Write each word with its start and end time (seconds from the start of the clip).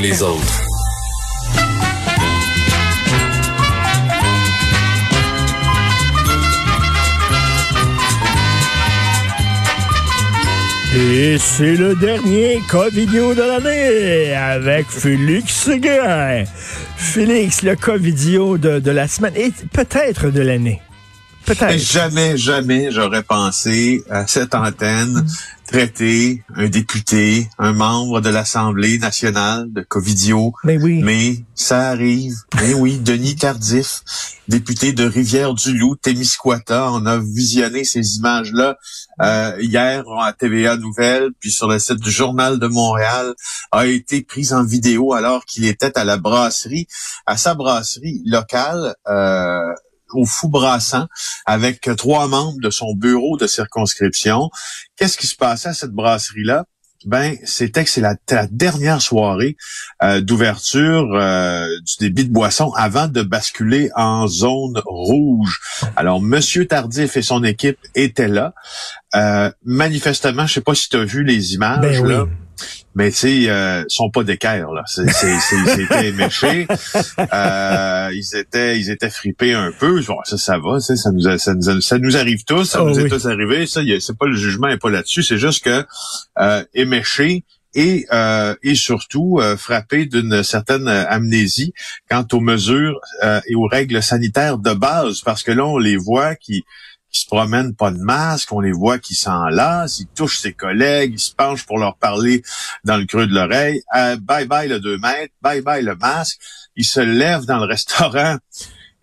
Les 0.00 0.22
autres. 0.22 0.62
Et 10.96 11.38
c'est 11.38 11.74
le 11.74 11.96
dernier 11.96 12.62
cas 12.70 12.88
vidéo 12.88 13.34
de 13.34 13.42
l'année 13.42 14.34
avec 14.34 14.86
Félix 14.88 15.52
Seguin. 15.52 16.44
Félix, 16.96 17.62
le 17.62 17.74
cas 17.74 17.96
vidéo 17.96 18.58
de, 18.58 18.78
de 18.78 18.90
la 18.92 19.08
semaine 19.08 19.34
et 19.36 19.52
peut-être 19.72 20.30
de 20.30 20.40
l'année. 20.40 20.80
Mais 21.48 21.54
Peut-être. 21.54 21.78
jamais, 21.78 22.36
jamais 22.36 22.90
j'aurais 22.90 23.22
pensé 23.22 24.02
à 24.08 24.26
cette 24.26 24.54
antenne 24.54 25.26
traiter 25.66 26.42
un 26.54 26.68
député, 26.68 27.48
un 27.58 27.72
membre 27.72 28.20
de 28.20 28.28
l'Assemblée 28.28 28.98
nationale 28.98 29.72
de 29.72 29.80
Covidio. 29.82 30.52
Mais 30.64 30.76
oui. 30.76 31.00
Mais 31.02 31.36
ça 31.54 31.88
arrive. 31.88 32.34
Mais 32.60 32.74
oui, 32.74 32.98
Denis 32.98 33.36
Tardif, 33.36 34.02
député 34.48 34.92
de 34.92 35.04
Rivière-du-Loup, 35.04 35.96
Témiscouata. 35.96 36.90
On 36.92 37.06
a 37.06 37.18
visionné 37.18 37.84
ces 37.84 38.16
images-là 38.16 38.76
euh, 39.22 39.56
hier 39.60 40.04
à 40.20 40.32
TVA 40.32 40.76
Nouvelle, 40.76 41.30
puis 41.40 41.50
sur 41.50 41.68
le 41.68 41.78
site 41.78 42.00
du 42.00 42.10
Journal 42.10 42.58
de 42.58 42.66
Montréal, 42.66 43.34
a 43.72 43.86
été 43.86 44.22
prise 44.22 44.52
en 44.52 44.64
vidéo 44.64 45.12
alors 45.12 45.44
qu'il 45.44 45.64
était 45.64 45.98
à 45.98 46.04
la 46.04 46.16
brasserie, 46.16 46.86
à 47.26 47.36
sa 47.36 47.54
brasserie 47.54 48.22
locale. 48.26 48.94
Euh, 49.08 49.72
au 50.14 50.24
Fou 50.24 50.48
Brassant 50.48 51.06
avec 51.46 51.88
trois 51.96 52.28
membres 52.28 52.60
de 52.60 52.70
son 52.70 52.94
bureau 52.94 53.36
de 53.36 53.46
circonscription. 53.46 54.50
Qu'est-ce 54.96 55.16
qui 55.16 55.26
se 55.26 55.36
passait 55.36 55.70
à 55.70 55.74
cette 55.74 55.92
brasserie-là? 55.92 56.64
Ben, 57.06 57.36
c'était 57.44 57.84
que 57.84 57.90
c'est 57.90 58.00
la, 58.00 58.16
la 58.30 58.46
dernière 58.46 59.02
soirée 59.02 59.56
euh, 60.02 60.22
d'ouverture 60.22 61.10
euh, 61.14 61.66
du 61.80 62.08
débit 62.08 62.24
de 62.24 62.32
boisson 62.32 62.72
avant 62.72 63.08
de 63.08 63.22
basculer 63.22 63.90
en 63.94 64.26
zone 64.26 64.80
rouge. 64.86 65.60
Alors, 65.96 66.22
Monsieur 66.22 66.66
Tardif 66.66 67.16
et 67.16 67.22
son 67.22 67.44
équipe 67.44 67.78
étaient 67.94 68.28
là. 68.28 68.54
Euh, 69.14 69.50
manifestement, 69.64 70.46
je 70.46 70.54
sais 70.54 70.60
pas 70.62 70.74
si 70.74 70.88
tu 70.88 70.96
as 70.96 71.04
vu 71.04 71.24
les 71.24 71.52
images 71.52 71.80
Ben 71.82 72.00
oui. 72.00 72.30
Mais 72.94 73.10
tu 73.10 73.16
sais, 73.16 73.44
euh, 73.50 73.82
sont 73.88 74.10
pas 74.10 74.22
d'équerre 74.22 74.70
là. 74.72 74.82
C'est, 74.86 75.08
c'est, 75.10 75.38
c'est- 75.40 75.56
ils 75.56 75.80
étaient 75.82 76.08
éméchés. 76.10 76.66
Euh, 77.32 78.10
ils 78.12 78.36
étaient, 78.36 78.78
ils 78.78 78.90
étaient 78.90 79.10
fripés 79.10 79.54
un 79.54 79.72
peu. 79.72 80.00
Bon, 80.02 80.16
ça, 80.24 80.38
ça 80.38 80.58
va. 80.58 80.78
Ça 80.80 81.10
nous, 81.12 81.26
a- 81.28 81.38
ça 81.38 81.54
nous, 81.54 81.68
a- 81.68 81.80
ça 81.80 81.98
nous 81.98 82.16
arrive 82.16 82.44
tous. 82.44 82.64
Ça 82.64 82.82
Oh 82.82 82.88
nous 82.88 83.00
est 83.00 83.08
tous 83.08 83.26
arrivé. 83.26 83.66
Ça, 83.66 83.82
y 83.82 83.92
a- 83.94 84.00
c'est 84.00 84.16
pas 84.16 84.26
le 84.26 84.36
jugement 84.36 84.68
est 84.68 84.78
pas 84.78 84.90
là-dessus. 84.90 85.22
C'est 85.22 85.38
juste 85.38 85.64
que 85.64 85.84
euh, 86.38 86.64
éméchés 86.74 87.44
et 87.74 88.06
euh, 88.12 88.54
et 88.62 88.76
surtout 88.76 89.38
euh, 89.40 89.56
frappés 89.56 90.06
d'une 90.06 90.44
certaine 90.44 90.86
euh, 90.86 91.04
amnésie 91.08 91.72
quant 92.08 92.24
aux 92.32 92.40
mesures 92.40 93.00
euh, 93.24 93.40
et 93.48 93.56
aux 93.56 93.66
règles 93.66 94.00
sanitaires 94.02 94.58
de 94.58 94.72
base, 94.72 95.20
parce 95.22 95.42
que 95.42 95.50
là, 95.50 95.66
on 95.66 95.78
les 95.78 95.96
voit 95.96 96.36
qui 96.36 96.62
se 97.20 97.26
promènent 97.26 97.74
pas 97.74 97.90
de 97.90 97.98
masque, 97.98 98.52
on 98.52 98.60
les 98.60 98.72
voit 98.72 98.98
qui 98.98 99.14
s'enlacent, 99.14 100.00
ils 100.00 100.06
touchent 100.06 100.40
ses 100.40 100.52
collègues, 100.52 101.12
ils 101.14 101.20
se 101.20 101.34
penchent 101.34 101.66
pour 101.66 101.78
leur 101.78 101.96
parler 101.96 102.42
dans 102.84 102.96
le 102.96 103.06
creux 103.06 103.26
de 103.26 103.34
l'oreille. 103.34 103.82
Euh, 103.96 104.16
bye 104.16 104.46
bye 104.46 104.68
le 104.68 104.80
2 104.80 104.98
mètres, 104.98 105.34
bye 105.42 105.60
bye 105.60 105.82
le 105.82 105.94
masque. 105.96 106.38
Ils 106.76 106.84
se 106.84 107.00
lèvent 107.00 107.46
dans 107.46 107.58
le 107.58 107.66
restaurant 107.66 108.38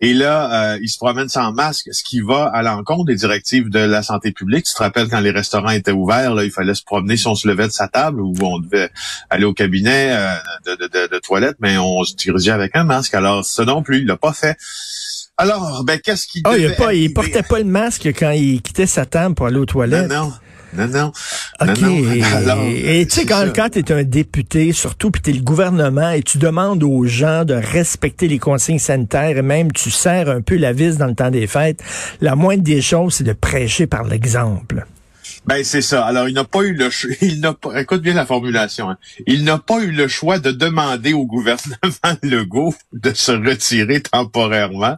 et 0.04 0.16
là, 0.16 0.74
euh, 0.74 0.80
ils 0.82 0.90
se 0.90 0.98
promènent 0.98 1.30
sans 1.30 1.54
masque, 1.54 1.90
ce 1.92 2.04
qui 2.04 2.22
va 2.22 2.46
à 2.46 2.64
l'encontre 2.64 3.06
des 3.06 3.16
directives 3.16 3.70
de 3.70 3.78
la 3.78 4.02
santé 4.02 4.32
publique. 4.32 4.66
Tu 4.66 4.74
te 4.74 4.80
rappelles 4.80 5.08
quand 5.08 5.20
les 5.20 5.30
restaurants 5.30 5.70
étaient 5.70 5.92
ouverts, 5.92 6.34
là, 6.34 6.44
il 6.44 6.50
fallait 6.50 6.74
se 6.74 6.84
promener 6.84 7.18
si 7.18 7.28
on 7.28 7.36
se 7.36 7.48
levait 7.48 7.68
de 7.68 7.72
sa 7.72 7.88
table 7.88 8.20
ou 8.20 8.34
on 8.42 8.58
devait 8.58 8.90
aller 9.30 9.46
au 9.46 9.54
cabinet 9.54 10.12
euh, 10.12 10.34
de, 10.66 10.76
de, 10.76 10.88
de, 10.88 11.08
de 11.08 11.20
toilette, 11.20 11.58
mais 11.60 11.78
on 11.78 12.04
se 12.04 12.16
dirigeait 12.16 12.52
avec 12.52 12.76
un 12.76 12.84
masque. 12.84 13.14
Alors, 13.14 13.46
ça 13.46 13.64
non 13.64 13.84
plus, 13.84 14.00
il 14.00 14.08
l'a 14.08 14.18
pas 14.18 14.34
fait. 14.34 14.58
Alors, 15.42 15.84
ben, 15.84 16.00
qu'est-ce 16.00 16.28
qui 16.28 16.42
Ah, 16.44 16.58
il, 16.58 16.66
a 16.66 16.68
devait 16.70 16.76
pas, 16.76 16.94
il 16.94 17.14
portait 17.14 17.44
pas 17.44 17.60
le 17.60 17.66
masque 17.66 18.08
quand 18.18 18.32
il 18.32 18.62
quittait 18.62 18.86
sa 18.86 19.06
table 19.06 19.36
pour 19.36 19.48
aller 19.48 19.58
aux 19.58 19.66
toilettes. 19.66 20.10
non. 20.10 20.32
Non, 20.74 20.88
non. 20.88 21.12
OK. 21.60 21.82
Non, 21.82 21.90
non. 21.90 22.24
Alors, 22.36 22.64
et 22.64 23.06
tu 23.06 23.20
sais, 23.20 23.26
quand, 23.26 23.42
ça. 23.42 23.50
quand 23.50 23.70
tu 23.72 23.80
es 23.80 23.92
un 23.92 24.04
député, 24.04 24.72
surtout, 24.72 25.12
puis 25.12 25.22
tu 25.22 25.32
es 25.32 25.34
le 25.34 25.42
gouvernement, 25.42 26.12
et 26.12 26.22
tu 26.22 26.38
demandes 26.38 26.84
aux 26.84 27.06
gens 27.06 27.44
de 27.44 27.54
respecter 27.54 28.30
les 28.30 28.40
consignes 28.40 28.80
sanitaires, 28.80 29.38
et 29.38 29.42
même 29.42 29.72
tu 29.74 29.92
serres 29.92 30.30
un 30.30 30.42
peu 30.42 30.56
la 30.56 30.72
vis 30.72 30.98
dans 30.98 31.08
le 31.08 31.16
temps 31.16 31.32
des 31.32 31.48
fêtes, 31.48 31.84
la 32.22 32.36
moindre 32.36 32.64
des 32.64 32.82
choses, 32.82 33.16
c'est 33.16 33.24
de 33.24 33.34
prêcher 33.34 33.86
par 33.86 34.06
l'exemple. 34.06 34.86
Ben 35.46 35.64
c'est 35.64 35.82
ça. 35.82 36.06
Alors 36.06 36.28
il 36.30 36.34
n'a 36.36 36.44
pas 36.44 36.62
eu 36.62 36.74
le 36.74 36.90
choix. 36.90 37.12
Il 37.22 37.40
n'a 37.40 37.54
pas. 37.54 37.80
Écoute 37.82 38.02
bien 38.02 38.14
la 38.14 38.26
formulation. 38.26 38.90
hein. 38.90 38.98
Il 39.28 39.44
n'a 39.44 39.58
pas 39.58 39.80
eu 39.82 39.92
le 39.92 40.08
choix 40.08 40.40
de 40.40 40.52
demander 40.52 41.14
au 41.14 41.26
gouvernement 41.26 41.78
Legault 42.24 42.74
de 42.94 43.14
se 43.14 43.32
retirer 43.32 44.02
temporairement 44.02 44.98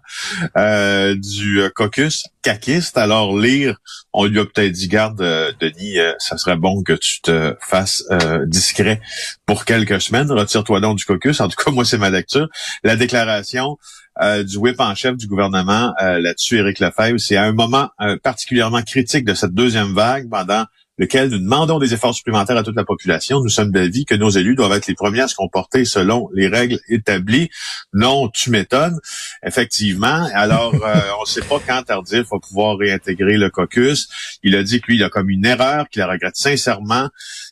euh, 0.57 1.15
du 1.15 1.61
euh, 1.61 1.69
caucus 1.69 2.25
caquiste. 2.41 2.97
Alors 2.97 3.37
lire, 3.37 3.77
on 4.11 4.25
lui 4.25 4.39
a 4.39 4.45
peut-être 4.45 4.71
dit 4.71 4.87
garde, 4.87 5.21
euh, 5.21 5.51
Denis, 5.59 5.99
euh, 5.99 6.13
ça 6.19 6.37
serait 6.37 6.57
bon 6.57 6.83
que 6.83 6.93
tu 6.93 7.21
te 7.21 7.55
fasses 7.61 8.03
discret 8.45 9.01
pour 9.45 9.65
quelques 9.65 10.01
semaines. 10.01 10.31
Retire-toi 10.31 10.79
donc 10.81 10.97
du 10.97 11.05
caucus. 11.05 11.39
En 11.41 11.47
tout 11.47 11.61
cas, 11.63 11.71
moi 11.71 11.85
c'est 11.85 11.97
ma 11.97 12.09
lecture. 12.09 12.47
La 12.83 12.95
déclaration 12.95 13.77
euh, 14.21 14.43
du 14.43 14.57
whip 14.57 14.79
en 14.79 14.93
chef 14.95 15.17
du 15.17 15.27
gouvernement 15.27 15.93
euh, 16.01 16.19
là-dessus, 16.19 16.57
Éric 16.57 16.79
Lefebvre. 16.79 17.19
C'est 17.19 17.35
à 17.35 17.43
un 17.43 17.53
moment 17.53 17.89
euh, 18.01 18.17
particulièrement 18.21 18.81
critique 18.81 19.25
de 19.25 19.33
cette 19.33 19.53
deuxième 19.53 19.93
vague 19.93 20.29
pendant 20.29 20.65
lequel 20.97 21.29
nous 21.29 21.39
demandons 21.39 21.79
des 21.79 21.93
efforts 21.93 22.13
supplémentaires 22.13 22.57
à 22.57 22.63
toute 22.63 22.75
la 22.75 22.83
population. 22.83 23.41
Nous 23.41 23.49
sommes 23.49 23.71
d'avis 23.71 24.05
que 24.05 24.15
nos 24.15 24.29
élus 24.29 24.55
doivent 24.55 24.73
être 24.73 24.87
les 24.87 24.93
premiers 24.93 25.21
à 25.21 25.27
se 25.27 25.35
comporter 25.35 25.85
selon 25.85 26.29
les 26.33 26.47
règles 26.47 26.79
établies. 26.87 27.49
Non, 27.93 28.29
tu 28.29 28.51
m'étonnes. 28.51 28.99
Effectivement. 29.43 30.27
Alors, 30.33 30.73
euh, 30.85 30.95
on 31.17 31.21
ne 31.21 31.27
sait 31.27 31.41
pas 31.41 31.59
quand 31.65 31.83
Tardif 31.83 32.27
va 32.31 32.39
pouvoir 32.39 32.77
réintégrer 32.77 33.37
le 33.37 33.49
caucus. 33.49 34.07
Il 34.43 34.55
a 34.55 34.63
dit 34.63 34.81
que 34.81 34.87
lui, 34.87 34.95
il 34.97 35.03
a 35.03 35.09
commis 35.09 35.35
une 35.35 35.45
erreur, 35.45 35.89
qu'il 35.89 35.99
la 35.99 36.07
regrette 36.07 36.35
sincèrement. 36.35 37.09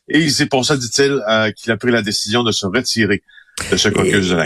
Et 0.07 0.29
c'est 0.29 0.47
pour 0.47 0.65
ça, 0.65 0.77
dit-il, 0.77 1.21
euh, 1.27 1.51
qu'il 1.51 1.71
a 1.71 1.77
pris 1.77 1.91
la 1.91 2.01
décision 2.01 2.43
de 2.43 2.51
se 2.51 2.65
retirer 2.65 3.23
de 3.71 3.77
ce 3.77 3.89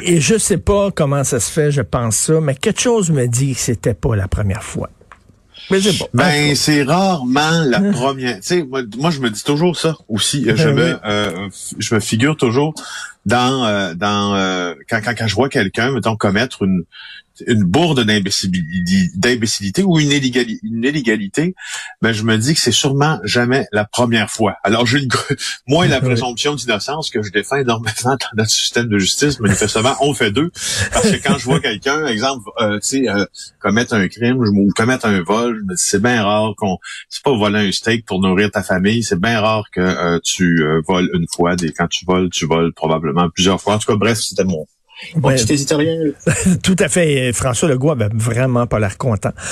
Et, 0.04 0.16
et 0.16 0.22
je 0.22 0.38
sais 0.38 0.58
pas 0.58 0.92
comment 0.92 1.24
ça 1.24 1.40
se 1.40 1.52
fait, 1.52 1.72
je 1.72 1.82
pense 1.82 2.16
ça, 2.18 2.40
mais 2.42 2.56
quelque 2.56 2.82
chose 2.82 3.12
me 3.12 3.28
dit 3.28 3.54
que 3.54 3.60
c'était 3.60 3.94
pas 3.94 4.16
la 4.16 4.28
première 4.28 4.64
fois. 4.64 4.90
Mais 5.72 5.82
c'est 5.82 5.98
bon. 5.98 6.08
Ben, 6.14 6.56
c'est 6.56 6.84
rarement 6.84 7.64
la 7.66 7.82
première. 7.92 8.36
Tu 8.36 8.42
sais, 8.44 8.64
moi, 8.64 8.82
moi, 8.98 9.10
je 9.10 9.20
me 9.20 9.30
dis 9.30 9.44
toujours 9.44 9.76
ça 9.78 9.96
aussi. 10.08 10.44
Je 10.48 10.52
Ben 10.52 10.76
me, 10.76 10.94
oui. 10.94 11.00
euh, 11.06 11.50
je 11.80 11.96
me 11.96 12.00
figure 12.00 12.38
toujours 12.38 12.76
dans, 13.26 13.66
euh, 13.66 13.94
dans 13.94 14.36
euh, 14.36 14.74
quand, 14.90 15.02
quand, 15.04 15.16
quand 15.18 15.28
je 15.28 15.36
vois 15.36 15.50
quelqu'un, 15.50 15.92
mettons, 15.92 16.16
commettre 16.16 16.64
une 16.64 16.84
une 17.48 17.64
bourde 17.64 18.02
d'imbécilité 18.06 19.84
ou 19.84 20.00
une, 20.00 20.10
illégali- 20.12 20.60
une 20.64 20.84
illégalité, 20.84 21.56
ben 22.02 22.12
je 22.14 22.24
me 22.24 22.38
dis 22.38 22.54
que 22.54 22.60
c'est 22.60 22.72
sûrement 22.72 23.20
jamais 23.24 23.68
la 23.72 23.86
première 23.86 24.30
fois. 24.30 24.56
Alors 24.64 24.86
j'ai 24.86 25.06
moi 25.68 25.88
la 25.88 26.02
présomption 26.02 26.56
d'innocence 26.56 27.10
que 27.10 27.22
je 27.22 27.32
défends 27.32 27.58
énormément 27.58 27.94
dans 28.06 28.38
notre 28.38 28.52
système 28.52 28.88
de 28.88 28.98
justice, 28.98 29.40
manifestement 29.40 29.96
on 30.02 30.14
fait 30.14 30.32
deux 30.32 30.52
parce 30.94 31.12
que 31.12 31.18
quand 31.22 31.38
je 31.38 31.46
vois 31.46 31.60
quelqu'un, 31.60 32.06
exemple, 32.08 32.50
euh, 32.60 32.80
tu 32.80 33.04
sais, 33.04 33.10
euh, 33.10 33.26
commettre 33.60 33.94
un 33.94 34.08
crime 34.08 34.38
ou 34.38 34.70
commettre 34.76 35.06
un 35.06 35.22
vol, 35.22 35.62
dis, 35.68 35.74
c'est 35.78 36.02
bien 36.02 36.24
rare 36.24 36.54
qu'on 36.58 36.78
c'est 37.10 37.24
pas 37.24 37.36
voler 37.36 37.68
un 37.68 37.72
steak 37.72 38.06
pour 38.06 38.22
nourrir 38.22 38.52
ta 38.52 38.64
famille, 38.64 39.04
c'est 39.04 39.20
bien 39.20 39.42
rare 39.42 39.66
que 39.72 39.82
euh, 39.82 40.20
tu 40.24 40.64
euh, 40.64 40.82
voles 40.88 41.10
une 41.14 41.26
fois. 41.34 41.56
Des, 41.56 41.72
quand 41.72 41.88
tu 41.88 42.06
voles, 42.06 42.30
tu 42.30 42.46
voles 42.46 42.74
probablement 42.74 43.15
plusieurs 43.34 43.62
fois. 43.62 43.76
En 43.76 43.80
tout 43.80 43.92
cas, 43.92 43.98
bref, 43.98 44.20
c'était 44.20 44.44
mon, 44.44 44.66
mon 45.16 45.30
Ben, 45.30 45.36
petit 45.36 45.54
hésitarien. 45.54 45.98
tout 46.64 46.76
à 46.80 46.88
fait. 46.88 47.34
François 47.34 47.70
Legault 47.70 47.92
avait 47.92 48.10
vraiment 48.14 48.68
pas 48.68 48.80
l'air 48.80 48.98
content. 48.98 49.32